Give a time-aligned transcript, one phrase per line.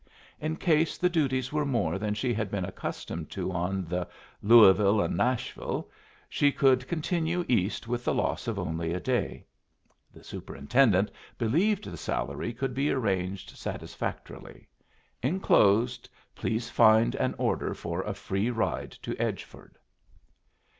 [0.39, 4.07] In case the duties were more than she had been accustomed to on the
[4.41, 5.91] Louisville and Nashville,
[6.27, 9.45] she could continue east with the loss of only a day.
[10.11, 14.67] The superintendent believed the salary could be arranged satisfactorily.
[15.21, 19.75] Enclosed please to find an order for a free ride to Edgeford.